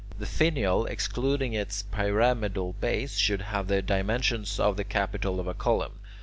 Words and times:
The 0.17 0.25
finial, 0.25 0.87
excluding 0.87 1.53
its 1.53 1.83
pyramidal 1.83 2.73
base, 2.81 3.17
should 3.19 3.43
have 3.43 3.67
the 3.67 3.83
dimensions 3.83 4.59
of 4.59 4.75
the 4.75 4.83
capital 4.83 5.39
of 5.39 5.45
a 5.45 5.53
column. 5.53 5.99